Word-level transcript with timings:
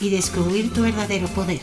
y 0.00 0.10
descubrir 0.10 0.72
tu 0.74 0.82
verdadero 0.82 1.26
poder. 1.28 1.60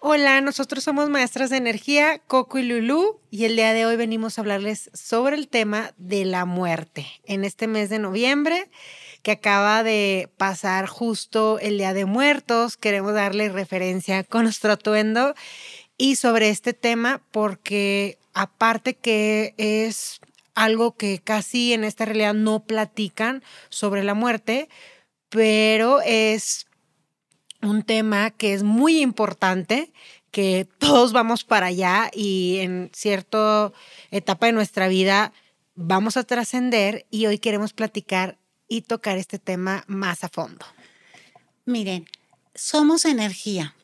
Hola, 0.00 0.40
nosotros 0.40 0.82
somos 0.82 1.10
maestras 1.10 1.50
de 1.50 1.58
energía, 1.58 2.20
Coco 2.26 2.58
y 2.58 2.62
Lulu, 2.62 3.20
y 3.30 3.44
el 3.44 3.56
día 3.56 3.74
de 3.74 3.84
hoy 3.84 3.96
venimos 3.96 4.36
a 4.36 4.40
hablarles 4.40 4.90
sobre 4.94 5.36
el 5.36 5.48
tema 5.48 5.92
de 5.98 6.24
la 6.24 6.44
muerte. 6.46 7.06
En 7.24 7.44
este 7.44 7.66
mes 7.66 7.90
de 7.90 7.98
noviembre, 7.98 8.70
que 9.22 9.32
acaba 9.32 9.82
de 9.82 10.30
pasar 10.38 10.86
justo 10.86 11.58
el 11.60 11.76
Día 11.76 11.92
de 11.92 12.06
Muertos, 12.06 12.76
queremos 12.76 13.12
darle 13.12 13.50
referencia 13.50 14.24
con 14.24 14.44
nuestro 14.44 14.72
atuendo 14.72 15.34
y 15.98 16.16
sobre 16.16 16.48
este 16.48 16.72
tema 16.72 17.22
porque 17.30 18.18
aparte 18.32 18.94
que 18.94 19.54
es 19.58 20.20
algo 20.54 20.96
que 20.96 21.18
casi 21.18 21.72
en 21.72 21.84
esta 21.84 22.04
realidad 22.04 22.34
no 22.34 22.64
platican 22.64 23.42
sobre 23.68 24.04
la 24.04 24.14
muerte, 24.14 24.68
pero 25.28 26.00
es 26.02 26.66
un 27.62 27.82
tema 27.82 28.30
que 28.30 28.54
es 28.54 28.62
muy 28.62 29.00
importante, 29.00 29.92
que 30.30 30.66
todos 30.78 31.12
vamos 31.12 31.44
para 31.44 31.66
allá 31.66 32.10
y 32.12 32.58
en 32.60 32.90
cierta 32.92 33.72
etapa 34.10 34.46
de 34.46 34.52
nuestra 34.52 34.88
vida 34.88 35.32
vamos 35.74 36.16
a 36.16 36.24
trascender 36.24 37.06
y 37.10 37.26
hoy 37.26 37.38
queremos 37.38 37.72
platicar 37.72 38.38
y 38.68 38.82
tocar 38.82 39.18
este 39.18 39.38
tema 39.38 39.84
más 39.86 40.24
a 40.24 40.28
fondo. 40.28 40.64
Miren, 41.64 42.08
somos 42.54 43.04
energía 43.04 43.74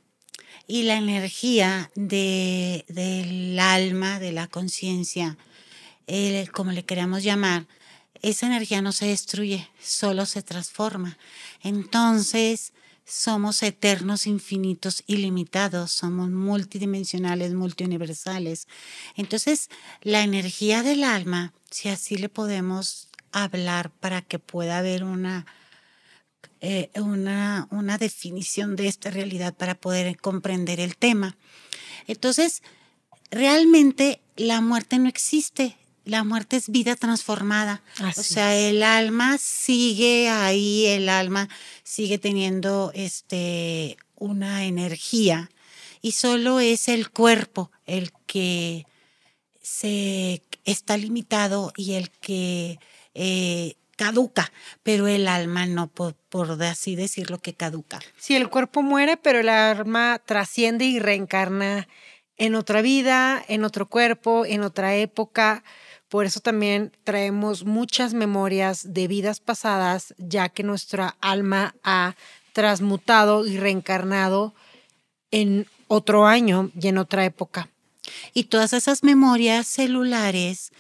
y 0.67 0.83
la 0.83 0.97
energía 0.97 1.91
de, 1.95 2.85
del 2.89 3.59
alma, 3.59 4.19
de 4.19 4.33
la 4.33 4.47
conciencia, 4.49 5.39
como 6.53 6.73
le 6.73 6.85
queramos 6.85 7.23
llamar, 7.23 7.67
esa 8.23 8.47
energía 8.47 8.83
no 8.83 8.93
se 8.93 9.07
destruye, 9.07 9.69
solo 9.81 10.27
se 10.27 10.43
transforma. 10.43 11.19
Entonces, 11.63 12.73
somos 13.05 13.63
eternos, 13.63 14.27
infinitos, 14.27 15.03
ilimitados, 15.07 15.93
somos 15.93 16.31
multidimensionales, 16.31 17.55
multiuniversales. 17.55 18.69
Entonces, 19.17 19.71
la 20.03 20.23
energía 20.23 20.83
del 20.83 21.05
alma, 21.05 21.53
si 21.71 21.89
así 21.89 22.17
le 22.17 22.29
podemos 22.29 23.09
hablar 23.33 23.91
para 23.91 24.23
que 24.23 24.39
pueda 24.39 24.79
haber 24.79 25.05
una, 25.05 25.47
eh, 26.61 26.91
una, 26.97 27.69
una 27.71 27.99
definición 27.99 28.77
de 28.77 28.89
esta 28.89 29.11
realidad 29.11 29.55
para 29.55 29.75
poder 29.75 30.19
comprender 30.19 30.81
el 30.81 30.97
tema. 30.97 31.37
Entonces, 32.07 32.63
realmente 33.31 34.21
la 34.37 34.61
muerte 34.61 34.99
no 34.99 35.09
existe, 35.09 35.77
la 36.09 36.25
muerte 36.25 36.57
es 36.57 36.71
vida 36.71 36.97
transformada. 36.97 37.83
o 38.17 38.23
sea, 38.23 38.57
el 38.57 38.83
alma 38.83 39.39
sigue 39.39 40.29
ahí, 40.29 40.87
el 40.87 41.09
alma 41.09 41.49
sigue 41.85 42.19
teniendo 42.19 42.91
este, 42.95 43.97
una 44.17 44.65
energía 44.65 45.51
y 46.01 46.13
solo 46.13 46.61
es 46.61 46.89
el 46.89 47.11
cuerpo 47.11 47.71
el 47.87 48.13
que 48.27 48.87
se 49.63 50.43
está 50.65 50.97
limitado 50.97 51.73
y 51.77 51.95
el 51.95 52.11
que 52.11 52.79
eh, 53.15 53.75
caduca, 53.97 54.51
pero 54.83 55.09
el 55.09 55.29
alma 55.29 55.67
no, 55.67 55.89
por, 55.89 56.15
por, 56.15 56.63
así 56.63 56.97
decirlo, 56.97 57.39
que 57.39 57.55
caduca. 57.55 57.99
Sí, 58.17 58.37
el 58.37 58.49
cuerpo 58.49 58.83
muere, 58.83 59.17
pero 59.17 59.41
el 59.41 59.49
alma 59.49 60.23
trasciende 60.25 60.85
y 60.85 60.99
reencarna 61.01 61.89
en 62.37 62.55
otra 62.55 62.81
vida, 62.81 63.45
en 63.49 63.65
otro 63.65 63.89
cuerpo, 63.89 64.47
en 64.47 64.63
otra 64.63 64.95
época. 64.95 65.65
Por 66.09 66.25
eso 66.25 66.41
también 66.41 66.93
traemos 67.05 67.65
muchas 67.65 68.15
memorias 68.15 68.95
de 68.95 69.09
vidas 69.09 69.41
pasadas, 69.41 70.15
ya 70.17 70.49
que 70.49 70.63
nuestra 70.63 71.17
alma 71.21 71.75
ha 71.83 72.17
transmutado 72.53 73.47
y 73.47 73.59
reencarnado 73.59 74.55
en 75.31 75.67
otro 75.87 76.27
año 76.27 76.71
y 76.81 76.89
en 76.89 76.99
otra 76.99 77.25
época. 77.25 77.69
Y 78.33 78.45
todas 78.45 78.73
esas 78.73 79.03
memorias 79.03 79.67
celulares, 79.67 80.73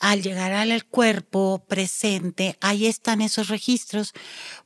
al 0.00 0.22
llegar 0.22 0.52
al 0.52 0.84
cuerpo 0.84 1.62
presente, 1.68 2.56
ahí 2.60 2.86
están 2.86 3.20
esos 3.20 3.48
registros. 3.48 4.12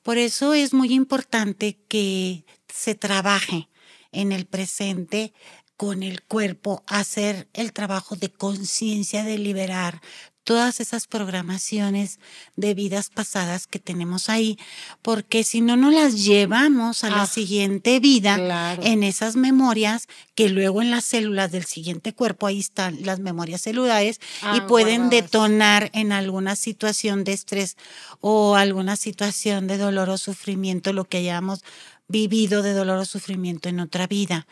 Por 0.03 0.17
eso 0.17 0.55
es 0.55 0.73
muy 0.73 0.95
importante 0.95 1.77
que 1.89 2.45
se 2.73 2.95
trabaje 2.95 3.69
en 4.11 4.33
el 4.33 4.47
presente 4.47 5.35
con 5.79 6.03
el 6.03 6.23
cuerpo, 6.23 6.83
hacer 6.89 7.49
el 7.55 7.73
trabajo 7.73 8.17
de 8.17 8.31
conciencia, 8.31 9.23
de 9.23 9.39
liberar 9.39 10.03
todas 10.43 10.81
esas 10.81 11.07
programaciones 11.07 12.19
de 12.57 12.75
vidas 12.75 13.11
pasadas 13.11 13.67
que 13.67 13.79
tenemos 13.79 14.29
ahí, 14.29 14.59
porque 15.03 15.45
si 15.45 15.61
no, 15.61 15.77
no 15.77 15.91
las 15.91 16.25
llevamos 16.25 17.05
a 17.05 17.11
la 17.11 17.23
ah, 17.23 17.27
siguiente 17.27 18.01
vida 18.01 18.75
en 18.83 19.03
esas 19.03 19.37
memorias 19.37 20.09
que 20.35 20.49
luego 20.49 20.83
en 20.83 20.91
las 20.91 21.05
células 21.05 21.53
del 21.53 21.67
siguiente 21.67 22.13
cuerpo, 22.13 22.47
ahí 22.47 22.59
están 22.59 22.97
las 23.05 23.21
memorias 23.21 23.61
celulares 23.61 24.21
y 24.43 24.61
ah, 24.61 24.67
pueden 24.67 25.11
detonar 25.11 25.91
en 25.93 26.13
alguna 26.13 26.57
situación 26.57 27.25
de 27.25 27.35
estrés 27.35 27.77
o 28.21 28.57
alguna 28.57 28.97
situación 28.97 29.67
de 29.69 29.77
dolor 29.77 30.09
o 30.09 30.19
sufrimiento, 30.19 30.93
lo 30.93 31.05
que 31.05 31.23
llamamos 31.23 31.63
vivido 32.09 32.63
de 32.63 32.73
dolor 32.73 32.99
o 32.99 33.05
sufrimiento 33.05 33.69
en 33.69 33.81
otra 33.81 34.07
vida. 34.07 34.47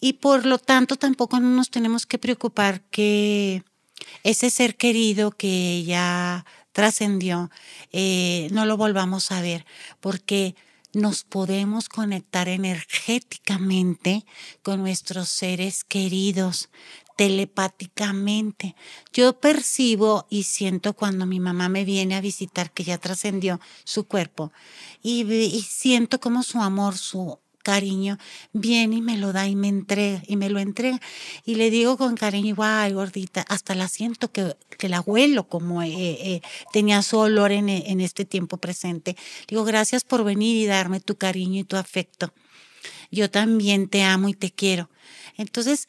Y 0.00 0.14
por 0.14 0.46
lo 0.46 0.58
tanto 0.58 0.96
tampoco 0.96 1.38
nos 1.40 1.70
tenemos 1.70 2.06
que 2.06 2.18
preocupar 2.18 2.80
que 2.90 3.62
ese 4.24 4.50
ser 4.50 4.76
querido 4.76 5.30
que 5.30 5.84
ya 5.84 6.44
trascendió 6.72 7.50
eh, 7.92 8.48
no 8.50 8.64
lo 8.64 8.76
volvamos 8.76 9.30
a 9.30 9.42
ver, 9.42 9.66
porque 10.00 10.56
nos 10.92 11.24
podemos 11.24 11.88
conectar 11.88 12.48
energéticamente 12.48 14.24
con 14.62 14.80
nuestros 14.80 15.28
seres 15.28 15.84
queridos 15.84 16.68
telepáticamente. 17.16 18.74
Yo 19.12 19.38
percibo 19.38 20.26
y 20.30 20.44
siento 20.44 20.94
cuando 20.94 21.26
mi 21.26 21.40
mamá 21.40 21.68
me 21.68 21.84
viene 21.84 22.16
a 22.16 22.20
visitar 22.20 22.70
que 22.70 22.84
ya 22.84 22.98
trascendió 22.98 23.60
su 23.84 24.06
cuerpo 24.06 24.52
y, 25.02 25.62
siento 25.68 26.20
como 26.20 26.42
su 26.42 26.60
amor, 26.60 26.96
su 26.96 27.38
cariño 27.62 28.18
viene 28.52 28.96
y 28.96 29.02
me 29.02 29.16
lo 29.16 29.32
da 29.32 29.48
y 29.48 29.56
me 29.56 29.68
entrega 29.68 30.22
y 30.26 30.36
me 30.36 30.50
lo 30.50 30.58
entrega. 30.58 31.00
Y 31.44 31.54
le 31.54 31.70
digo 31.70 31.96
con 31.96 32.16
cariño 32.16 32.54
ay 32.58 32.92
gordita 32.92 33.44
hasta 33.48 33.74
la 33.74 33.88
siento 33.88 34.30
que, 34.30 34.56
que 34.78 34.88
la 34.88 34.98
abuelo 34.98 35.48
como 35.48 35.82
eh, 35.82 35.90
eh, 35.92 36.42
tenía 36.72 37.02
su 37.02 37.18
olor 37.18 37.52
en, 37.52 37.68
en 37.68 38.00
este 38.00 38.24
tiempo 38.24 38.56
presente 38.56 39.16
digo 39.48 39.64
gracias 39.64 40.04
por 40.04 40.24
venir 40.24 40.56
y 40.56 40.66
darme 40.66 41.00
tu 41.00 41.16
cariño 41.16 41.60
y 41.60 41.64
tu 41.64 41.76
afecto. 41.76 42.32
Yo 43.10 43.30
también 43.30 43.88
te 43.88 44.02
amo 44.02 44.28
y 44.28 44.34
te 44.34 44.50
quiero 44.50 44.90
entonces 45.36 45.88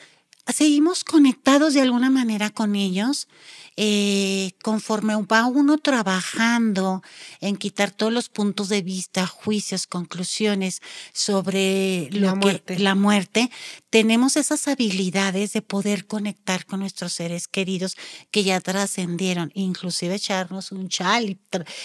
seguimos 0.51 1.03
conectados 1.03 1.73
de 1.73 1.81
alguna 1.81 2.09
manera 2.09 2.49
con 2.49 2.75
ellos. 2.75 3.27
Eh, 3.75 4.51
conforme 4.61 5.15
va 5.23 5.47
uno 5.47 5.79
trabajando 5.79 7.01
en 7.41 7.57
quitar 7.57 7.89
todos 7.89 8.13
los 8.13 8.29
puntos 8.29 8.69
de 8.69 8.83
vista, 8.83 9.25
juicios, 9.25 9.87
conclusiones 9.87 10.79
sobre 11.11 12.07
la, 12.11 12.35
muerte. 12.35 12.77
la 12.77 12.93
muerte, 12.93 13.49
tenemos 13.89 14.37
esas 14.37 14.67
habilidades 14.67 15.53
de 15.53 15.63
poder 15.63 16.05
conectar 16.05 16.67
con 16.67 16.81
nuestros 16.81 17.13
seres 17.13 17.47
queridos 17.47 17.97
que 18.29 18.43
ya 18.43 18.61
trascendieron, 18.61 19.51
inclusive 19.55 20.13
echarnos 20.13 20.71
un 20.71 20.87
chal 20.87 21.31
y, 21.31 21.39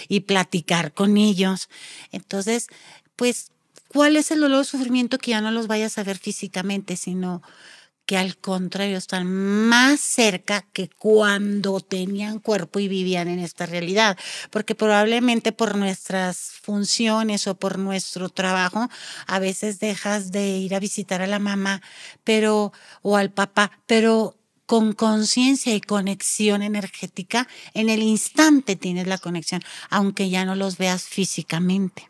y 0.09 0.21
platicar 0.21 0.93
con 0.93 1.17
ellos. 1.17 1.71
Entonces, 2.13 2.67
pues, 3.17 3.51
¿cuál 3.89 4.17
es 4.17 4.31
el 4.31 4.41
dolor 4.41 4.61
o 4.61 4.65
sufrimiento 4.65 5.17
que 5.17 5.31
ya 5.31 5.41
no 5.41 5.53
los 5.53 5.69
vayas 5.69 5.97
a 5.97 6.05
ver 6.05 6.19
físicamente, 6.19 6.99
sino 6.99 7.41
que 8.09 8.17
al 8.17 8.39
contrario 8.39 8.97
están 8.97 9.27
más 9.27 10.01
cerca 10.01 10.65
que 10.73 10.89
cuando 10.89 11.79
tenían 11.81 12.39
cuerpo 12.39 12.79
y 12.79 12.89
vivían 12.89 13.29
en 13.29 13.39
esta 13.39 13.67
realidad, 13.67 14.17
porque 14.49 14.75
probablemente 14.75 15.53
por 15.53 15.77
nuestras 15.77 16.53
funciones 16.63 17.47
o 17.47 17.59
por 17.59 17.79
nuestro 17.79 18.31
trabajo 18.31 18.89
a 19.27 19.39
veces 19.41 19.79
dejas 19.79 20.33
de 20.33 20.57
ir 20.57 20.75
a 20.75 20.81
visitar 20.81 21.21
a 21.21 21.27
la 21.27 21.39
mamá, 21.39 21.83
pero 22.25 22.73
o 23.03 23.19
al 23.19 23.31
papá, 23.31 23.73
pero 23.87 24.39
con 24.65 24.95
conciencia 24.95 25.75
y 25.75 25.83
conexión 25.83 26.63
energética, 26.63 27.47
en 27.75 27.91
el 27.91 28.03
instante 28.03 28.75
tienes 28.75 29.07
la 29.07 29.19
conexión, 29.19 29.61
aunque 29.91 30.31
ya 30.31 30.47
no 30.47 30.55
los 30.55 30.79
veas 30.79 31.03
físicamente. 31.03 32.08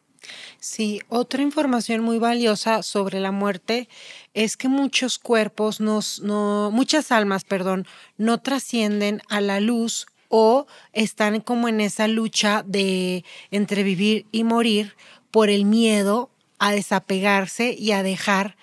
Sí, 0.61 1.01
otra 1.09 1.43
información 1.43 2.03
muy 2.03 2.19
valiosa 2.19 2.83
sobre 2.83 3.21
la 3.21 3.33
muerte 3.33 3.89
es 4.35 4.57
que 4.57 4.69
muchos 4.69 5.19
cuerpos, 5.19 5.81
no, 5.81 6.71
muchas 6.71 7.13
almas, 7.13 7.45
perdón, 7.45 7.87
no 8.17 8.41
trascienden 8.41 9.23
a 9.29 9.41
la 9.41 9.61
luz 9.61 10.07
o 10.29 10.67
están 10.93 11.41
como 11.41 11.69
en 11.69 11.81
esa 11.81 12.09
lucha 12.09 12.63
de 12.67 13.25
entre 13.51 13.83
vivir 13.83 14.27
y 14.31 14.45
morir 14.45 14.95
por 15.31 15.49
el 15.49 15.65
miedo 15.65 16.31
a 16.59 16.73
desapegarse 16.73 17.75
y 17.79 17.93
a 17.93 18.03
dejar 18.03 18.57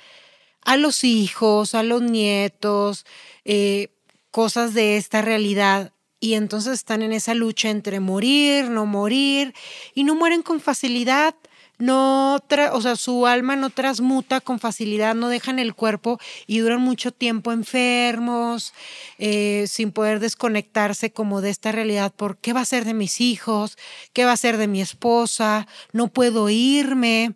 a 0.62 0.78
los 0.78 1.04
hijos, 1.04 1.76
a 1.76 1.84
los 1.84 2.02
nietos, 2.02 3.06
eh, 3.46 3.90
cosas 4.32 4.74
de 4.74 4.98
esta 4.98 5.22
realidad. 5.22 5.94
Y 6.20 6.34
entonces 6.34 6.74
están 6.74 7.02
en 7.04 7.14
esa 7.14 7.34
lucha 7.36 7.70
entre 7.70 8.00
morir, 8.00 8.70
no 8.70 8.86
morir, 8.86 9.54
y 9.94 10.04
no 10.04 10.16
mueren 10.16 10.42
con 10.42 10.60
facilidad 10.60 11.36
no, 11.78 12.36
o 12.72 12.82
sea, 12.82 12.96
su 12.96 13.28
alma 13.28 13.56
no 13.56 13.70
transmuta 13.70 14.42
con 14.42 14.60
facilidad, 14.60 15.16
no 15.16 15.30
dejan 15.30 15.60
el 15.60 15.76
cuerpo 15.76 16.20
y 16.48 16.60
duran 16.60 16.82
mucho 16.82 17.12
tiempo 17.12 17.52
enfermos, 17.52 18.74
eh, 19.18 19.66
sin 19.68 19.92
poder 19.92 20.20
desconectarse 20.20 21.12
como 21.12 21.42
de 21.42 21.50
esta 21.50 21.72
realidad 21.72 22.14
por 22.14 22.38
qué 22.38 22.54
va 22.54 22.62
a 22.62 22.66
ser 22.66 22.86
de 22.86 22.94
mis 22.94 23.22
hijos, 23.22 23.78
qué 24.14 24.26
va 24.26 24.32
a 24.32 24.38
ser 24.38 24.58
de 24.58 24.68
mi 24.68 24.82
esposa, 24.82 25.68
no 25.92 26.08
puedo 26.08 26.50
irme, 26.50 27.36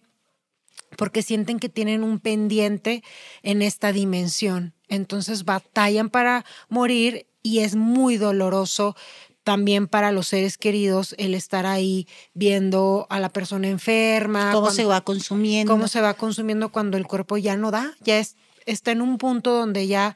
porque 0.97 1.21
sienten 1.21 1.59
que 1.59 1.69
tienen 1.69 2.03
un 2.03 2.19
pendiente 2.19 3.03
en 3.43 3.61
esta 3.61 3.91
dimensión. 3.91 4.73
Entonces 4.87 5.45
batallan 5.45 6.09
para 6.09 6.45
morir 6.67 7.27
y 7.43 7.59
es 7.59 7.75
muy 7.75 8.17
doloroso 8.17 8.95
también 9.43 9.87
para 9.87 10.11
los 10.11 10.27
seres 10.27 10.57
queridos 10.57 11.15
el 11.17 11.33
estar 11.33 11.65
ahí 11.65 12.07
viendo 12.33 13.07
a 13.09 13.19
la 13.19 13.29
persona 13.29 13.67
enferma. 13.67 14.51
Cómo 14.51 14.71
se 14.71 14.85
va 14.85 15.01
consumiendo. 15.01 15.71
Cómo 15.71 15.87
se 15.87 16.01
va 16.01 16.13
consumiendo 16.13 16.69
cuando 16.69 16.97
el 16.97 17.07
cuerpo 17.07 17.37
ya 17.37 17.57
no 17.57 17.71
da, 17.71 17.95
ya 18.01 18.21
está 18.65 18.91
en 18.91 19.01
un 19.01 19.17
punto 19.17 19.51
donde 19.53 19.87
ya 19.87 20.15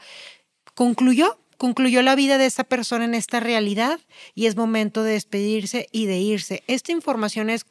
concluyó, 0.75 1.37
concluyó 1.57 2.01
la 2.01 2.15
vida 2.15 2.37
de 2.37 2.45
esa 2.45 2.63
persona 2.63 3.05
en 3.05 3.15
esta 3.15 3.39
realidad 3.39 3.99
y 4.35 4.45
es 4.45 4.55
momento 4.55 5.03
de 5.03 5.13
despedirse 5.13 5.87
y 5.91 6.05
de 6.05 6.17
irse. 6.17 6.63
Esta 6.67 6.91
información 6.91 7.49
es 7.49 7.65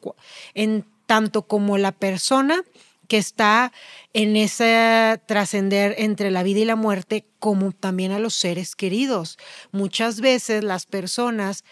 en 0.53 0.85
tanto 1.05 1.43
como 1.43 1.77
la 1.77 1.91
persona 1.91 2.63
que 3.07 3.17
está 3.17 3.71
en 4.13 4.35
ese 4.35 5.21
trascender 5.25 5.95
entre 5.97 6.31
la 6.31 6.43
vida 6.43 6.59
y 6.61 6.65
la 6.65 6.75
muerte, 6.75 7.25
como 7.39 7.71
también 7.71 8.11
a 8.11 8.19
los 8.19 8.33
seres 8.33 8.75
queridos. 8.75 9.37
Muchas 9.71 10.21
veces 10.21 10.63
las 10.63 10.85
personas 10.85 11.63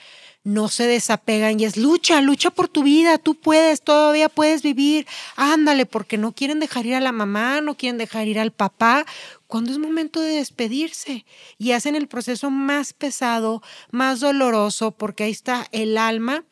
no 0.43 0.69
se 0.69 0.87
desapegan 0.87 1.59
y 1.59 1.65
es 1.65 1.77
lucha, 1.77 2.19
lucha 2.19 2.49
por 2.49 2.67
tu 2.67 2.83
vida, 2.83 3.17
tú 3.19 3.35
puedes, 3.35 3.81
todavía 3.81 4.27
puedes 4.27 4.63
vivir, 4.63 5.05
ándale, 5.35 5.85
porque 5.85 6.17
no 6.17 6.33
quieren 6.33 6.59
dejar 6.59 6.85
ir 6.85 6.95
a 6.95 6.99
la 6.99 7.11
mamá, 7.11 7.61
no 7.61 7.75
quieren 7.77 7.99
dejar 7.99 8.27
ir 8.27 8.39
al 8.39 8.51
papá, 8.51 9.05
cuando 9.45 9.71
es 9.71 9.77
momento 9.77 10.19
de 10.19 10.35
despedirse 10.35 11.25
y 11.57 11.73
hacen 11.73 11.95
el 11.95 12.07
proceso 12.07 12.49
más 12.49 12.93
pesado, 12.93 13.61
más 13.91 14.19
doloroso, 14.19 14.91
porque 14.91 15.25
ahí 15.25 15.31
está 15.31 15.67
el 15.71 15.97
alma 15.97 16.43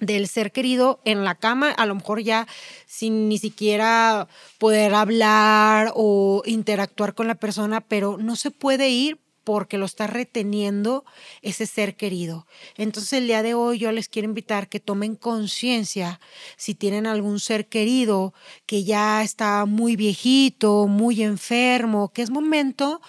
del 0.00 0.28
ser 0.28 0.52
querido 0.52 1.00
en 1.04 1.24
la 1.24 1.34
cama, 1.34 1.70
a 1.70 1.86
lo 1.86 1.94
mejor 1.94 2.20
ya 2.22 2.46
sin 2.86 3.28
ni 3.28 3.38
siquiera 3.38 4.28
poder 4.58 4.94
hablar 4.94 5.92
o 5.94 6.42
interactuar 6.46 7.14
con 7.14 7.28
la 7.28 7.36
persona, 7.36 7.80
pero 7.80 8.16
no 8.18 8.36
se 8.36 8.50
puede 8.50 8.90
ir 8.90 9.20
porque 9.44 9.76
lo 9.76 9.84
está 9.84 10.06
reteniendo 10.06 11.04
ese 11.42 11.66
ser 11.66 11.96
querido. 11.96 12.46
Entonces 12.76 13.12
el 13.12 13.26
día 13.26 13.42
de 13.42 13.54
hoy 13.54 13.78
yo 13.78 13.92
les 13.92 14.08
quiero 14.08 14.26
invitar 14.26 14.68
que 14.68 14.80
tomen 14.80 15.16
conciencia 15.16 16.18
si 16.56 16.74
tienen 16.74 17.06
algún 17.06 17.38
ser 17.38 17.68
querido 17.68 18.32
que 18.66 18.84
ya 18.84 19.22
está 19.22 19.66
muy 19.66 19.96
viejito, 19.96 20.88
muy 20.88 21.22
enfermo, 21.22 22.12
que 22.12 22.22
es 22.22 22.30
momento 22.30 23.00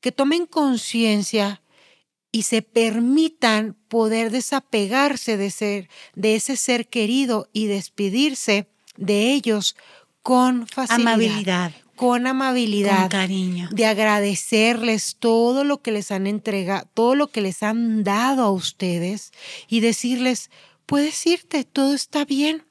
que 0.00 0.12
tomen 0.12 0.46
conciencia 0.46 1.62
y 2.30 2.42
se 2.42 2.62
permitan 2.62 3.76
poder 3.88 4.30
desapegarse 4.30 5.36
de 5.36 5.50
ser 5.50 5.88
de 6.14 6.36
ese 6.36 6.56
ser 6.56 6.88
querido 6.88 7.48
y 7.52 7.66
despedirse 7.66 8.68
de 8.96 9.32
ellos 9.32 9.76
con 10.22 10.66
facilidad, 10.66 11.12
amabilidad, 11.14 11.72
con 11.96 12.26
amabilidad, 12.26 13.00
con 13.00 13.08
cariño, 13.08 13.68
de 13.72 13.86
agradecerles 13.86 15.16
todo 15.18 15.64
lo 15.64 15.80
que 15.80 15.90
les 15.90 16.10
han 16.10 16.26
entregado, 16.26 16.86
todo 16.92 17.14
lo 17.14 17.28
que 17.28 17.40
les 17.40 17.62
han 17.62 18.04
dado 18.04 18.42
a 18.42 18.50
ustedes 18.50 19.32
y 19.68 19.80
decirles, 19.80 20.50
puedes 20.84 21.26
irte, 21.26 21.64
todo 21.64 21.94
está 21.94 22.24
bien, 22.24 22.64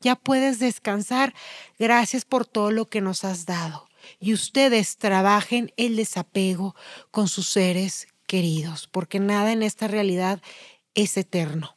ya 0.00 0.16
puedes 0.16 0.58
descansar, 0.58 1.34
gracias 1.78 2.24
por 2.24 2.46
todo 2.46 2.70
lo 2.70 2.86
que 2.86 3.00
nos 3.00 3.24
has 3.24 3.44
dado. 3.44 3.88
Y 4.18 4.32
ustedes 4.32 4.96
trabajen 4.96 5.72
el 5.76 5.94
desapego 5.94 6.74
con 7.12 7.28
sus 7.28 7.48
seres 7.48 8.08
queridos, 8.32 8.88
porque 8.90 9.20
nada 9.20 9.52
en 9.52 9.62
esta 9.62 9.88
realidad 9.88 10.40
es 10.94 11.18
eterno. 11.18 11.76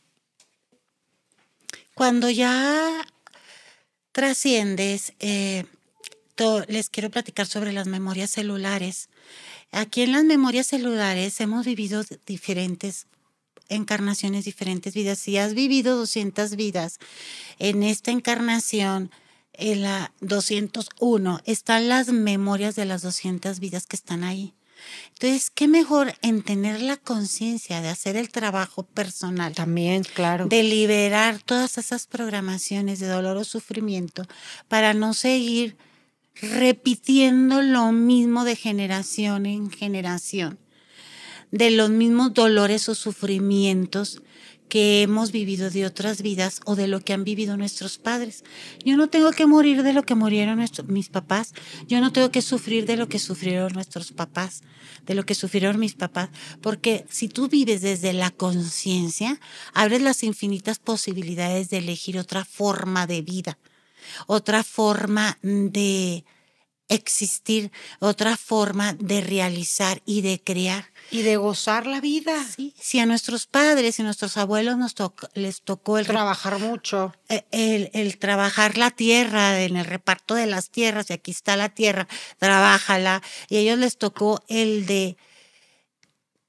Cuando 1.94 2.30
ya 2.30 3.06
trasciendes, 4.14 5.12
eh, 5.20 5.66
les 6.70 6.90
quiero 6.90 7.12
platicar 7.12 7.46
sobre 7.46 7.74
las 7.74 7.88
memorias 7.88 8.32
celulares. 8.32 9.10
Aquí 9.74 10.04
en 10.04 10.14
las 10.14 10.24
memorias 10.24 10.68
celulares 10.68 11.42
hemos 11.42 11.66
vivido 11.66 12.06
diferentes 12.26 13.08
encarnaciones, 13.68 14.46
diferentes 14.46 14.94
vidas. 14.94 15.20
Si 15.20 15.38
has 15.38 15.56
vivido 15.56 15.98
200 15.98 16.56
vidas, 16.56 17.00
en 17.60 17.84
esta 17.84 18.12
encarnación, 18.12 19.12
en 19.52 19.82
la 19.82 20.14
201, 20.22 21.42
están 21.44 21.90
las 21.90 22.08
memorias 22.14 22.78
de 22.78 22.86
las 22.86 23.02
200 23.02 23.60
vidas 23.60 23.88
que 23.88 23.98
están 23.98 24.24
ahí. 24.24 24.54
Entonces, 25.14 25.50
qué 25.50 25.68
mejor 25.68 26.14
en 26.22 26.44
tener 26.44 26.82
la 26.82 26.98
conciencia 26.98 27.82
de 27.82 27.90
hacer 27.90 28.16
el 28.18 28.30
trabajo 28.30 28.84
personal. 28.84 29.54
También, 29.54 30.04
claro. 30.04 30.48
De 30.48 30.64
liberar 30.64 31.40
todas 31.42 31.78
esas 31.78 32.08
programaciones 32.08 33.00
de 33.00 33.08
dolor 33.08 33.38
o 33.38 33.44
sufrimiento 33.44 34.24
para 34.68 34.94
no 34.94 35.14
seguir 35.14 35.78
repitiendo 36.36 37.62
lo 37.62 37.92
mismo 37.92 38.44
de 38.44 38.56
generación 38.56 39.46
en 39.46 39.72
generación, 39.72 40.60
de 41.52 41.72
los 41.72 41.90
mismos 41.90 42.34
dolores 42.34 42.90
o 42.90 42.96
sufrimientos 42.96 44.22
que 44.70 45.04
hemos 45.04 45.32
vivido 45.32 45.70
de 45.70 45.86
otras 45.86 46.22
vidas 46.22 46.62
o 46.66 46.76
de 46.76 46.88
lo 46.88 47.00
que 47.00 47.14
han 47.14 47.24
vivido 47.24 47.58
nuestros 47.58 47.98
padres. 47.98 48.44
Yo 48.84 48.98
no 48.98 49.08
tengo 49.10 49.32
que 49.32 49.46
morir 49.46 49.84
de 49.84 49.94
lo 49.94 50.04
que 50.04 50.16
murieron 50.16 50.64
mis 50.88 51.10
papás, 51.10 51.54
yo 51.88 52.02
no 52.02 52.12
tengo 52.12 52.32
que 52.32 52.42
sufrir 52.42 52.86
de 52.86 52.98
lo 52.98 53.08
que 53.08 53.20
sufrieron 53.20 53.74
nuestros 53.74 54.12
papás, 54.12 54.64
de 55.06 55.16
lo 55.16 55.26
que 55.26 55.36
sufrieron 55.36 55.80
mis 55.80 55.96
papás, 55.96 56.30
porque 56.62 57.06
si 57.10 57.28
tú 57.28 57.48
vives 57.48 57.82
desde 57.82 58.14
la 58.14 58.32
conciencia, 58.32 59.40
abres 59.74 60.02
las 60.02 60.24
infinitas 60.24 60.80
posibilidades 60.80 61.70
de 61.70 61.78
elegir 61.78 62.18
otra 62.18 62.46
forma 62.46 63.08
de 63.08 63.22
vida, 63.22 63.58
otra 64.28 64.64
forma 64.64 65.38
de 65.42 66.26
existir, 66.90 67.72
otra 68.00 68.38
forma 68.38 68.94
de 68.94 69.22
realizar 69.22 70.02
y 70.06 70.22
de 70.22 70.42
crear. 70.42 70.86
Y 71.12 71.22
de 71.22 71.38
gozar 71.38 71.86
la 71.86 72.02
vida. 72.02 72.44
Sí, 72.44 72.74
si 72.80 73.00
a 73.00 73.06
nuestros 73.06 73.48
padres 73.48 74.00
y 74.00 74.04
nuestros 74.04 74.38
abuelos 74.38 74.78
nos 74.78 74.96
les 75.34 75.62
tocó 75.62 75.98
el 75.98 76.08
trabajar 76.08 76.60
mucho. 76.60 77.14
Eh, 77.30 77.44
el, 77.52 77.90
el, 77.94 78.18
trabajar 78.18 78.78
la 78.78 78.92
tierra, 78.92 79.62
en 79.62 79.78
el 79.78 79.86
reparto 79.86 80.36
de 80.36 80.48
las 80.48 80.70
tierras, 80.70 81.10
y 81.10 81.14
aquí 81.14 81.32
está 81.32 81.56
la 81.56 81.70
tierra, 81.70 82.08
trabájala. 82.38 83.22
Y 83.50 83.58
a 83.58 83.60
ellos 83.60 83.80
les 83.80 83.98
tocó 83.98 84.44
el 84.48 84.86
de 84.86 85.18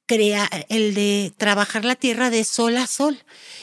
crear, 0.06 0.48
el 0.68 0.94
de 0.94 1.32
trabajar 1.36 1.84
la 1.84 1.96
tierra 1.96 2.30
de 2.30 2.44
sol 2.44 2.76
a 2.76 2.86
sol. 2.86 3.22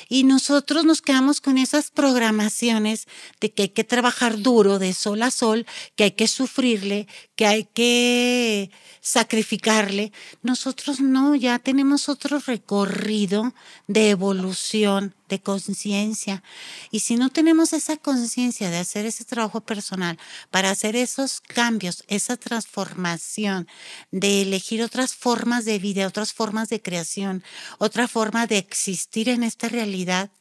Y 0.09 0.25
nosotros 0.25 0.85
nos 0.85 1.01
quedamos 1.01 1.41
con 1.41 1.57
esas 1.57 1.89
programaciones 1.89 3.07
de 3.39 3.51
que 3.51 3.63
hay 3.63 3.69
que 3.69 3.83
trabajar 3.83 4.39
duro 4.39 4.77
de 4.77 4.93
sol 4.93 5.23
a 5.23 5.31
sol, 5.31 5.65
que 5.95 6.03
hay 6.03 6.11
que 6.11 6.27
sufrirle, 6.27 7.07
que 7.35 7.47
hay 7.47 7.63
que 7.63 8.69
sacrificarle. 9.01 10.11
Nosotros 10.43 10.99
no, 10.99 11.35
ya 11.35 11.57
tenemos 11.59 12.09
otro 12.09 12.39
recorrido 12.39 13.53
de 13.87 14.11
evolución, 14.11 15.15
de 15.29 15.41
conciencia. 15.41 16.43
Y 16.91 16.99
si 16.99 17.15
no 17.15 17.29
tenemos 17.29 17.73
esa 17.73 17.97
conciencia 17.97 18.69
de 18.69 18.77
hacer 18.77 19.05
ese 19.05 19.25
trabajo 19.25 19.61
personal 19.61 20.19
para 20.51 20.69
hacer 20.69 20.95
esos 20.95 21.41
cambios, 21.41 22.03
esa 22.07 22.37
transformación, 22.37 23.67
de 24.11 24.43
elegir 24.43 24.83
otras 24.83 25.15
formas 25.15 25.65
de 25.65 25.79
vida, 25.79 26.07
otras 26.07 26.32
formas 26.33 26.69
de 26.69 26.81
creación, 26.81 27.43
otra 27.77 28.07
forma 28.07 28.47
de 28.47 28.57
existir 28.57 29.29
en 29.29 29.43
esta 29.43 29.69
realidad, 29.69 30.31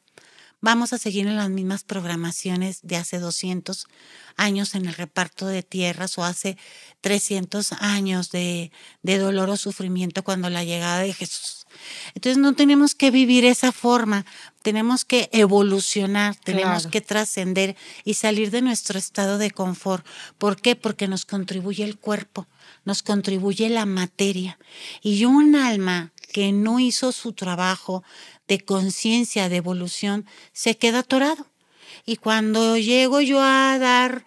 vamos 0.61 0.93
a 0.93 0.97
seguir 0.97 1.27
en 1.27 1.35
las 1.35 1.49
mismas 1.49 1.83
programaciones 1.83 2.79
de 2.83 2.95
hace 2.95 3.19
200 3.19 3.87
años 4.37 4.75
en 4.75 4.85
el 4.87 4.93
reparto 4.93 5.45
de 5.45 5.61
tierras 5.61 6.17
o 6.17 6.23
hace 6.23 6.57
300 7.01 7.73
años 7.73 8.31
de, 8.31 8.71
de 9.01 9.17
dolor 9.17 9.49
o 9.49 9.57
sufrimiento 9.57 10.23
cuando 10.23 10.49
la 10.49 10.63
llegada 10.63 10.99
de 10.99 11.13
Jesús 11.13 11.62
Entonces 12.15 12.37
no 12.37 12.53
tenemos 12.53 12.95
que 12.95 13.11
vivir 13.11 13.45
esa 13.45 13.71
forma, 13.71 14.25
tenemos 14.61 15.05
que 15.05 15.29
evolucionar, 15.31 16.35
tenemos 16.35 16.83
Claro. 16.83 16.89
que 16.91 17.01
trascender 17.01 17.75
y 18.03 18.13
salir 18.15 18.51
de 18.51 18.61
nuestro 18.61 18.97
estado 18.97 19.37
de 19.37 19.51
confort. 19.51 20.05
¿Por 20.37 20.61
qué? 20.61 20.75
Porque 20.75 21.07
nos 21.07 21.25
contribuye 21.25 21.83
el 21.83 21.97
cuerpo, 21.97 22.47
nos 22.85 23.03
contribuye 23.03 23.69
la 23.69 23.85
materia. 23.85 24.57
Y 25.01 25.25
un 25.25 25.55
alma 25.55 26.11
que 26.31 26.51
no 26.51 26.79
hizo 26.79 27.11
su 27.11 27.33
trabajo 27.33 28.03
de 28.47 28.59
conciencia, 28.59 29.49
de 29.49 29.57
evolución, 29.57 30.25
se 30.51 30.77
queda 30.77 30.99
atorado. 30.99 31.47
Y 32.05 32.17
cuando 32.17 32.77
llego 32.77 33.21
yo 33.21 33.41
a 33.41 33.77
dar 33.79 34.25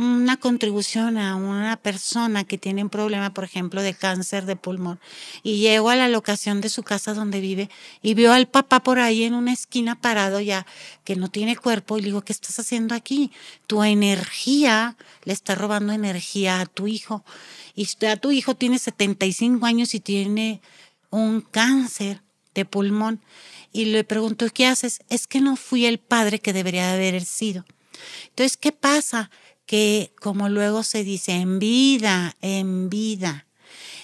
una 0.00 0.38
contribución 0.38 1.18
a 1.18 1.36
una 1.36 1.76
persona 1.76 2.44
que 2.44 2.56
tiene 2.56 2.82
un 2.82 2.88
problema, 2.88 3.34
por 3.34 3.44
ejemplo, 3.44 3.82
de 3.82 3.92
cáncer 3.92 4.46
de 4.46 4.56
pulmón, 4.56 4.98
y 5.42 5.58
llego 5.58 5.90
a 5.90 5.96
la 5.96 6.08
locación 6.08 6.60
de 6.60 6.70
su 6.70 6.82
casa 6.82 7.12
donde 7.12 7.40
vive 7.40 7.68
y 8.00 8.14
veo 8.14 8.32
al 8.32 8.48
papá 8.48 8.82
por 8.82 8.98
ahí 8.98 9.24
en 9.24 9.34
una 9.34 9.52
esquina 9.52 10.00
parado 10.00 10.40
ya, 10.40 10.66
que 11.04 11.16
no 11.16 11.28
tiene 11.28 11.54
cuerpo, 11.54 11.98
y 11.98 12.00
le 12.00 12.06
digo, 12.06 12.22
¿qué 12.22 12.32
estás 12.32 12.58
haciendo 12.58 12.94
aquí? 12.94 13.30
Tu 13.66 13.82
energía 13.84 14.96
le 15.24 15.34
está 15.34 15.54
robando 15.54 15.92
energía 15.92 16.60
a 16.60 16.66
tu 16.66 16.86
hijo. 16.86 17.24
Y 17.74 17.86
a 18.06 18.16
tu 18.16 18.30
hijo 18.30 18.54
tiene 18.54 18.78
75 18.78 19.64
años 19.66 19.94
y 19.94 20.00
tiene 20.00 20.60
un 21.10 21.40
cáncer 21.40 22.22
de 22.54 22.64
pulmón. 22.64 23.20
Y 23.72 23.86
le 23.86 24.04
pregunto, 24.04 24.46
¿qué 24.52 24.66
haces? 24.66 25.00
Es 25.08 25.26
que 25.26 25.40
no 25.40 25.56
fui 25.56 25.86
el 25.86 25.98
padre 25.98 26.40
que 26.40 26.52
debería 26.52 26.92
haber 26.92 27.24
sido. 27.24 27.64
Entonces, 28.28 28.56
¿qué 28.56 28.72
pasa? 28.72 29.30
Que 29.70 30.12
como 30.20 30.48
luego 30.48 30.82
se 30.82 31.04
dice, 31.04 31.30
en 31.30 31.60
vida, 31.60 32.36
en 32.40 32.90
vida. 32.90 33.46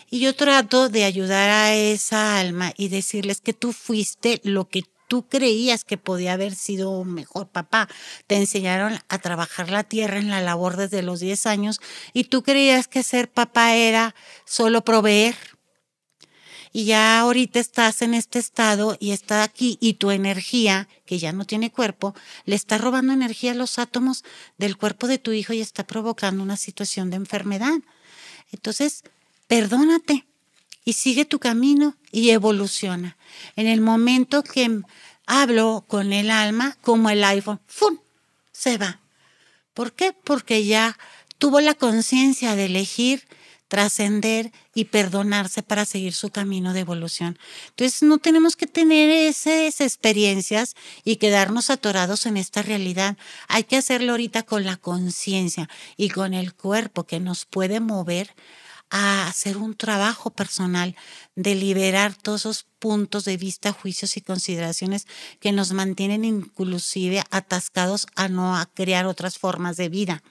Y 0.09 0.21
yo 0.21 0.33
trato 0.37 0.89
de 0.89 1.03
ayudar 1.03 1.51
a 1.51 1.75
esa 1.75 2.39
alma 2.39 2.73
y 2.77 2.87
decirles 2.87 3.41
que 3.41 3.53
tú 3.53 3.73
fuiste 3.73 4.41
lo 4.45 4.69
que 4.69 4.85
tú 5.09 5.27
creías 5.27 5.83
que 5.83 5.99
podía 5.99 6.35
haber 6.35 6.55
sido 6.55 7.03
mejor 7.03 7.49
papá. 7.49 7.89
Te 8.29 8.37
enseñaron 8.37 9.01
a 9.09 9.19
trabajar 9.19 9.69
la 9.69 9.83
tierra 9.83 10.19
en 10.19 10.31
la 10.31 10.41
labor 10.41 10.77
desde 10.77 11.03
los 11.03 11.19
10 11.19 11.47
años 11.47 11.81
y 12.13 12.23
tú 12.23 12.45
creías 12.45 12.87
que 12.87 13.03
ser 13.03 13.29
papá 13.29 13.75
era 13.75 14.15
solo 14.45 14.85
proveer 14.85 15.35
y 16.73 16.85
ya 16.85 17.21
ahorita 17.21 17.61
estás 17.61 18.03
en 18.03 18.15
este 18.15 18.39
estado 18.39 18.97
y 19.01 19.13
está 19.13 19.43
aquí 19.43 19.79
y 19.81 19.95
tu 19.95 20.11
energía, 20.11 20.89
que 21.05 21.19
ya 21.19 21.33
no 21.33 21.45
tiene 21.45 21.71
cuerpo, 21.71 22.15
le 22.45 22.57
está 22.57 22.79
robando 22.79 23.13
energía 23.13 23.53
a 23.53 23.55
los 23.55 23.79
átomos 23.79 24.25
del 24.59 24.77
cuerpo 24.77 25.07
de 25.07 25.19
tu 25.19 25.33
hijo 25.33 25.53
y 25.53 25.61
está 25.61 25.87
provocando 25.87 26.43
una 26.43 26.57
situación 26.57 27.11
de 27.11 27.17
enfermedad. 27.17 27.79
Entonces, 28.53 29.05
perdónate 29.47 30.27
y 30.85 30.95
sigue 30.95 31.25
tu 31.25 31.39
camino 31.39 31.97
y 32.13 32.31
evoluciona. 32.31 33.17
En 33.57 33.67
el 33.67 33.81
momento 33.81 34.43
que 34.43 34.83
hablo 35.27 35.85
con 35.89 36.13
el 36.13 36.31
alma, 36.31 36.77
como 36.81 37.11
el 37.11 37.25
iPhone, 37.25 37.61
¡fum! 37.67 37.99
se 38.53 38.79
va. 38.79 39.01
¿Por 39.75 39.93
qué? 39.93 40.13
Porque 40.13 40.65
ya 40.65 40.99
tuvo 41.39 41.61
la 41.61 41.75
conciencia 41.75 42.57
de 42.57 42.67
elegir 42.67 43.29
trascender 43.69 44.53
y 44.75 44.87
perdonarse 44.87 45.63
para 45.63 45.85
seguir 45.85 46.13
su 46.13 46.31
camino 46.31 46.73
de 46.73 46.81
evolución. 46.81 47.39
Entonces 47.71 48.03
no 48.03 48.19
tenemos 48.19 48.57
que 48.57 48.67
tener 48.67 49.11
esas 49.11 49.81
experiencias 49.81 50.75
y 51.05 51.17
quedarnos 51.17 51.71
atorados 51.71 52.27
en 52.27 52.37
esta 52.37 52.63
realidad. 52.63 53.17
Hay 53.49 53.65
que 53.65 53.77
hacerlo 53.77 54.13
ahorita 54.13 54.45
con 54.45 54.65
la 54.65 54.77
conciencia 54.77 55.69
y 55.97 56.11
con 56.11 56.35
el 56.35 56.55
cuerpo 56.55 57.05
que 57.05 57.21
nos 57.21 57.45
puede 57.45 57.81
mover 57.81 58.35
a 58.91 59.27
hacer 59.27 59.57
un 59.57 59.75
trabajo 59.75 60.31
personal 60.31 60.97
de 61.35 61.55
liberar 61.55 62.15
todos 62.15 62.43
esos 62.43 62.67
puntos 62.79 63.25
de 63.25 63.37
vista, 63.37 63.73
juicios 63.73 64.17
y 64.17 64.21
consideraciones 64.21 65.07
que 65.41 65.53
nos 65.53 65.73
mantienen 65.73 66.25
inclusive 66.25 67.23
atascados 67.31 68.07
a 68.15 68.29
no 68.29 68.57
crear 68.75 69.07
otras 69.07 69.39
formas 69.39 69.77
de 69.77 69.89
vida 69.89 70.23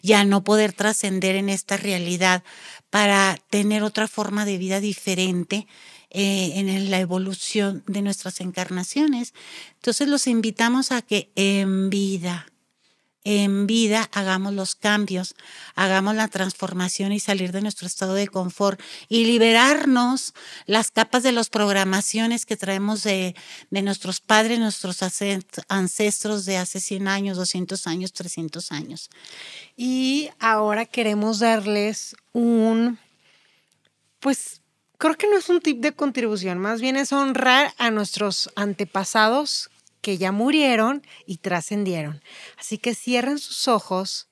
y 0.00 0.12
a 0.12 0.24
no 0.24 0.44
poder 0.44 0.72
trascender 0.72 1.34
en 1.36 1.48
esta 1.48 1.76
realidad 1.76 2.44
para 2.90 3.36
tener 3.50 3.82
otra 3.82 4.06
forma 4.06 4.44
de 4.44 4.58
vida 4.58 4.80
diferente 4.80 5.66
eh, 6.10 6.52
en 6.54 6.90
la 6.90 7.00
evolución 7.00 7.82
de 7.88 8.02
nuestras 8.02 8.40
encarnaciones. 8.40 9.34
Entonces 9.74 10.06
los 10.06 10.28
invitamos 10.28 10.92
a 10.92 11.02
que 11.02 11.32
en 11.34 11.90
vida, 11.90 12.46
en 13.24 13.66
vida 13.66 14.08
hagamos 14.12 14.52
los 14.52 14.74
cambios, 14.74 15.34
hagamos 15.74 16.14
la 16.14 16.28
transformación 16.28 17.12
y 17.12 17.20
salir 17.20 17.52
de 17.52 17.62
nuestro 17.62 17.86
estado 17.86 18.14
de 18.14 18.28
confort 18.28 18.80
y 19.08 19.24
liberarnos 19.24 20.34
las 20.66 20.90
capas 20.90 21.22
de 21.22 21.32
las 21.32 21.48
programaciones 21.48 22.44
que 22.44 22.56
traemos 22.56 23.02
de, 23.02 23.34
de 23.70 23.82
nuestros 23.82 24.20
padres, 24.20 24.58
nuestros 24.58 24.98
ancestros 25.68 26.44
de 26.44 26.58
hace 26.58 26.80
100 26.80 27.08
años, 27.08 27.36
200 27.38 27.86
años, 27.86 28.12
300 28.12 28.72
años. 28.72 29.10
Y 29.76 30.28
ahora 30.38 30.84
queremos 30.84 31.38
darles 31.38 32.14
un, 32.32 32.98
pues 34.20 34.60
creo 34.98 35.16
que 35.16 35.28
no 35.28 35.38
es 35.38 35.48
un 35.48 35.60
tip 35.60 35.80
de 35.80 35.92
contribución, 35.92 36.58
más 36.58 36.80
bien 36.80 36.96
es 36.96 37.12
honrar 37.12 37.72
a 37.78 37.90
nuestros 37.90 38.50
antepasados 38.54 39.70
que 40.04 40.18
ya 40.18 40.32
murieron 40.32 41.02
y 41.24 41.38
trascendieron. 41.38 42.20
Así 42.58 42.76
que 42.76 42.94
cierren 42.94 43.38
sus 43.38 43.68
ojos 43.68 44.28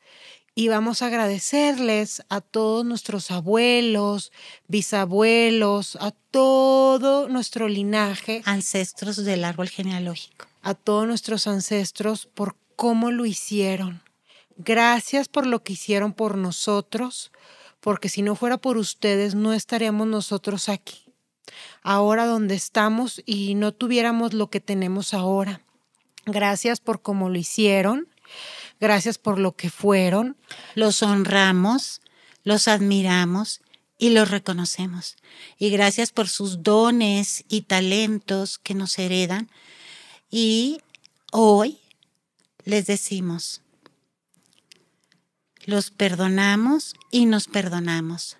y 0.54 0.68
vamos 0.68 1.00
a 1.00 1.06
agradecerles 1.06 2.22
a 2.28 2.42
todos 2.42 2.84
nuestros 2.84 3.30
abuelos, 3.30 4.32
bisabuelos, 4.68 5.96
a 5.96 6.10
todo 6.30 7.26
nuestro 7.26 7.68
linaje, 7.68 8.42
Ancestros 8.44 9.16
del 9.24 9.44
árbol 9.44 9.70
genealógico. 9.70 10.46
a 10.60 10.74
todos 10.74 11.06
nuestros 11.06 11.46
ancestros 11.46 12.26
por 12.26 12.54
cómo 12.76 13.10
lo 13.10 13.24
hicieron. 13.24 14.02
Gracias 14.58 15.28
por 15.28 15.46
lo 15.46 15.62
que 15.62 15.72
hicieron 15.72 16.12
por 16.12 16.36
nosotros, 16.36 17.32
porque 17.80 18.10
si 18.10 18.20
no 18.20 18.36
fuera 18.36 18.58
por 18.58 18.76
ustedes 18.76 19.34
no 19.34 19.54
estaríamos 19.54 20.06
nosotros 20.06 20.68
aquí 20.68 21.01
ahora 21.82 22.26
donde 22.26 22.54
estamos 22.54 23.22
y 23.26 23.54
no 23.54 23.72
tuviéramos 23.72 24.32
lo 24.32 24.50
que 24.50 24.60
tenemos 24.60 25.14
ahora. 25.14 25.60
Gracias 26.24 26.80
por 26.80 27.02
cómo 27.02 27.28
lo 27.28 27.38
hicieron, 27.38 28.08
gracias 28.80 29.18
por 29.18 29.38
lo 29.38 29.56
que 29.56 29.70
fueron. 29.70 30.36
Los 30.74 31.02
honramos, 31.02 32.00
los 32.44 32.68
admiramos 32.68 33.60
y 33.98 34.10
los 34.10 34.30
reconocemos. 34.30 35.16
Y 35.58 35.70
gracias 35.70 36.12
por 36.12 36.28
sus 36.28 36.62
dones 36.62 37.44
y 37.48 37.62
talentos 37.62 38.58
que 38.58 38.74
nos 38.74 38.98
heredan. 38.98 39.48
Y 40.30 40.80
hoy 41.30 41.78
les 42.64 42.86
decimos, 42.86 43.62
los 45.64 45.90
perdonamos 45.90 46.94
y 47.10 47.26
nos 47.26 47.46
perdonamos. 47.46 48.36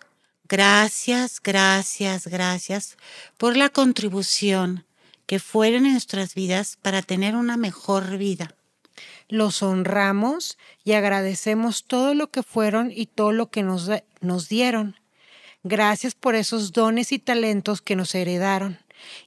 Gracias, 0.49 1.41
gracias, 1.43 2.27
gracias 2.27 2.97
por 3.39 3.57
la 3.57 3.69
contribución 3.69 4.85
que 5.27 5.39
fueron 5.39 5.87
en 5.87 5.93
nuestras 5.93 6.35
vidas 6.35 6.77
para 6.83 7.03
tener 7.03 7.37
una 7.37 7.57
mejor 7.57 8.19
vida. 8.19 8.55
Los 9.29 9.63
honramos 9.63 10.59
y 10.85 10.93
agradecemos 10.93 11.85
todo 11.85 12.15
lo 12.15 12.31
que 12.31 12.43
fueron 12.43 12.91
y 12.95 13.07
todo 13.07 13.33
lo 13.33 13.51
que 13.51 13.63
nos, 13.63 13.89
nos 14.21 14.49
dieron. 14.49 14.97
Gracias 15.63 16.15
por 16.15 16.35
esos 16.35 16.73
dones 16.73 17.13
y 17.13 17.19
talentos 17.19 17.81
que 17.81 17.97
nos 17.97 18.15
heredaron. 18.15 18.79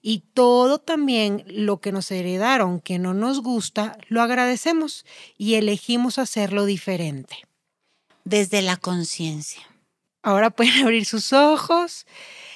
Y 0.01 0.23
todo 0.33 0.79
también 0.79 1.43
lo 1.47 1.79
que 1.79 1.91
nos 1.91 2.11
heredaron 2.11 2.79
que 2.79 2.99
no 2.99 3.13
nos 3.13 3.41
gusta, 3.41 3.97
lo 4.07 4.21
agradecemos 4.21 5.05
y 5.37 5.55
elegimos 5.55 6.19
hacerlo 6.19 6.65
diferente. 6.65 7.37
Desde 8.23 8.61
la 8.61 8.77
conciencia. 8.77 9.61
Ahora 10.25 10.49
pueden 10.49 10.73
abrir 10.83 11.05
sus 11.05 11.33
ojos 11.33 12.07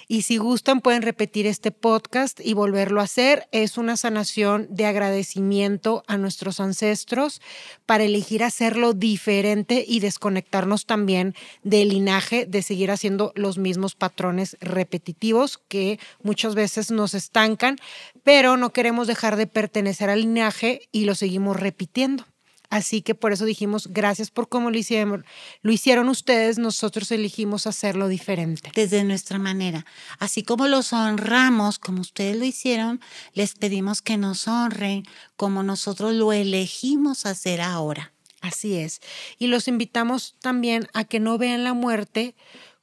y 0.08 0.24
si 0.24 0.38
gustan 0.38 0.82
pueden 0.82 1.04
repetir 1.04 1.46
este 1.46 1.70
podcast 1.70 2.40
y 2.44 2.56
volverlo 2.56 3.00
a 3.00 3.04
hacer. 3.04 3.48
Es 3.52 3.78
una 3.78 3.96
sanación 3.96 4.66
de 4.72 4.88
agradecimiento 4.88 6.04
a 6.08 6.18
nuestros 6.18 6.60
ancestros 6.60 7.42
para 7.86 8.06
elegir 8.06 8.44
hacerlo 8.44 8.94
diferente 8.94 9.86
y 9.88 10.00
desconectarnos 10.00 10.88
también 10.88 11.36
del 11.62 11.90
linaje 11.90 12.48
de 12.48 12.64
seguir 12.64 12.90
haciendo 12.90 13.34
los 13.36 13.60
mismos 13.60 13.94
patrones 13.94 14.58
repetitivos 14.62 15.60
que 15.60 16.00
muchas 16.24 16.56
veces 16.56 16.90
nos 16.90 17.14
estancan, 17.14 17.78
pero 18.24 18.58
no 18.58 18.72
queremos 18.72 19.06
dejar 19.06 19.36
de 19.36 19.46
pertenecer 19.46 20.10
al 20.10 20.22
linaje 20.22 20.90
y 20.92 21.06
lo 21.06 21.14
seguimos 21.14 21.56
repitiendo. 21.56 22.26
Así 22.70 23.02
que 23.02 23.16
por 23.16 23.34
eso 23.34 23.46
dijimos, 23.46 23.88
gracias 23.88 24.30
por 24.30 24.48
cómo 24.48 24.70
lo 24.70 24.78
hicieron, 24.78 25.26
lo 25.62 25.72
hicieron 25.72 26.08
ustedes, 26.08 26.60
nosotros 26.60 27.12
elegimos 27.12 27.66
hacerlo 27.66 28.08
diferente. 28.08 28.72
Desde 28.76 29.04
nuestra 29.04 29.40
manera. 29.40 29.86
Así 30.20 30.44
como 30.44 30.68
los 30.68 30.94
honramos, 30.94 31.80
como 31.80 32.02
ustedes 32.02 32.38
lo 32.38 32.46
hicieron, 32.46 33.02
les 33.34 33.56
pedimos 33.56 34.04
que 34.04 34.18
nos 34.18 34.48
honren 34.48 35.04
como 35.36 35.64
nosotros 35.64 36.14
lo 36.14 36.32
elegimos 36.32 37.26
hacer 37.26 37.60
ahora. 37.62 38.14
Así 38.42 38.76
es. 38.76 39.02
Y 39.38 39.48
los 39.48 39.68
invitamos 39.68 40.36
también 40.40 40.88
a 40.94 41.04
que 41.04 41.20
no 41.20 41.38
vean 41.38 41.64
la 41.64 41.74
muerte 41.74 42.36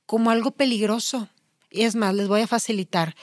como 0.04 0.30
algo 0.30 0.50
peligroso. 0.50 1.28
Y 1.70 1.82
es 1.82 1.94
más, 1.94 2.14
les 2.14 2.28
voy 2.28 2.40
a 2.42 2.46
facilitar. 2.46 3.14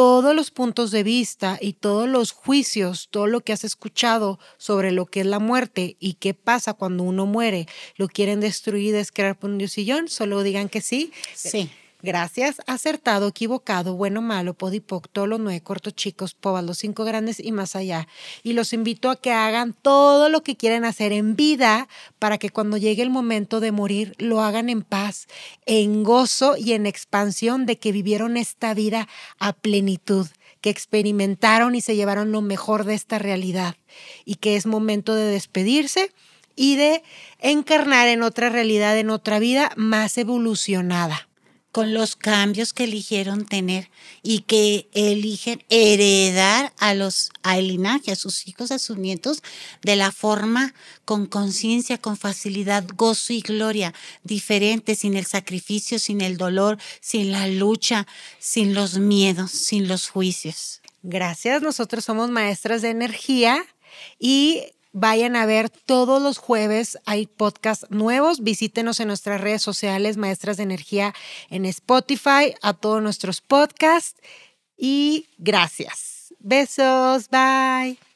Todos 0.00 0.34
los 0.34 0.50
puntos 0.50 0.92
de 0.92 1.02
vista 1.02 1.58
y 1.60 1.74
todos 1.74 2.08
los 2.08 2.32
juicios, 2.32 3.08
todo 3.10 3.26
lo 3.26 3.42
que 3.42 3.52
has 3.52 3.64
escuchado 3.64 4.38
sobre 4.56 4.92
lo 4.92 5.04
que 5.04 5.20
es 5.20 5.26
la 5.26 5.40
muerte 5.40 5.98
y 6.00 6.14
qué 6.14 6.32
pasa 6.32 6.72
cuando 6.72 7.02
uno 7.02 7.26
muere, 7.26 7.68
lo 7.96 8.08
quieren 8.08 8.40
destruir, 8.40 8.94
descrear 8.94 9.38
por 9.38 9.50
un 9.50 9.68
sillón, 9.68 10.08
solo 10.08 10.42
digan 10.42 10.70
que 10.70 10.80
sí. 10.80 11.12
Sí. 11.34 11.68
Gracias, 12.02 12.62
acertado, 12.66 13.28
equivocado, 13.28 13.94
bueno, 13.94 14.22
malo, 14.22 14.54
podipoc, 14.54 15.06
todos 15.12 15.28
los 15.28 15.38
nueve 15.38 15.62
chicos, 15.94 16.32
povas, 16.32 16.64
los 16.64 16.78
cinco 16.78 17.04
grandes 17.04 17.38
y 17.38 17.52
más 17.52 17.76
allá. 17.76 18.08
Y 18.42 18.54
los 18.54 18.72
invito 18.72 19.10
a 19.10 19.16
que 19.16 19.32
hagan 19.32 19.74
todo 19.74 20.30
lo 20.30 20.42
que 20.42 20.56
quieren 20.56 20.86
hacer 20.86 21.12
en 21.12 21.36
vida 21.36 21.88
para 22.18 22.38
que 22.38 22.48
cuando 22.48 22.78
llegue 22.78 23.02
el 23.02 23.10
momento 23.10 23.60
de 23.60 23.72
morir 23.72 24.14
lo 24.16 24.40
hagan 24.40 24.70
en 24.70 24.80
paz, 24.80 25.28
en 25.66 26.02
gozo 26.02 26.56
y 26.56 26.72
en 26.72 26.86
expansión 26.86 27.66
de 27.66 27.78
que 27.78 27.92
vivieron 27.92 28.38
esta 28.38 28.72
vida 28.72 29.06
a 29.38 29.52
plenitud, 29.52 30.26
que 30.62 30.70
experimentaron 30.70 31.74
y 31.74 31.82
se 31.82 31.96
llevaron 31.96 32.32
lo 32.32 32.40
mejor 32.40 32.84
de 32.84 32.94
esta 32.94 33.18
realidad 33.18 33.76
y 34.24 34.36
que 34.36 34.56
es 34.56 34.64
momento 34.64 35.14
de 35.14 35.24
despedirse 35.24 36.12
y 36.56 36.76
de 36.76 37.02
encarnar 37.40 38.08
en 38.08 38.22
otra 38.22 38.48
realidad, 38.48 38.96
en 38.98 39.10
otra 39.10 39.38
vida 39.38 39.70
más 39.76 40.16
evolucionada 40.16 41.29
con 41.72 41.94
los 41.94 42.16
cambios 42.16 42.72
que 42.72 42.84
eligieron 42.84 43.46
tener 43.46 43.90
y 44.22 44.40
que 44.40 44.88
eligen 44.92 45.62
heredar 45.68 46.72
a 46.78 46.94
los 46.94 47.30
al 47.42 47.68
linaje, 47.68 48.10
a 48.12 48.16
sus 48.16 48.48
hijos, 48.48 48.70
a 48.72 48.78
sus 48.78 48.96
nietos, 48.96 49.42
de 49.82 49.96
la 49.96 50.10
forma 50.10 50.74
con 51.04 51.26
conciencia, 51.26 51.98
con 51.98 52.16
facilidad, 52.16 52.84
gozo 52.96 53.32
y 53.32 53.40
gloria, 53.40 53.94
diferente, 54.24 54.94
sin 54.94 55.16
el 55.16 55.26
sacrificio, 55.26 55.98
sin 55.98 56.20
el 56.20 56.36
dolor, 56.36 56.78
sin 57.00 57.30
la 57.30 57.46
lucha, 57.46 58.06
sin 58.38 58.74
los 58.74 58.98
miedos, 58.98 59.50
sin 59.52 59.86
los 59.86 60.08
juicios. 60.08 60.80
Gracias, 61.02 61.62
nosotros 61.62 62.04
somos 62.04 62.30
maestras 62.30 62.82
de 62.82 62.90
energía 62.90 63.64
y 64.18 64.64
Vayan 64.92 65.36
a 65.36 65.46
ver 65.46 65.70
todos 65.70 66.20
los 66.20 66.38
jueves, 66.38 66.98
hay 67.06 67.26
podcasts 67.26 67.86
nuevos. 67.90 68.40
Visítenos 68.42 68.98
en 69.00 69.08
nuestras 69.08 69.40
redes 69.40 69.62
sociales, 69.62 70.16
Maestras 70.16 70.56
de 70.56 70.64
Energía, 70.64 71.14
en 71.48 71.64
Spotify, 71.64 72.54
a 72.60 72.74
todos 72.74 73.02
nuestros 73.02 73.40
podcasts. 73.40 74.20
Y 74.76 75.28
gracias. 75.38 76.34
Besos, 76.40 77.28
bye. 77.28 78.09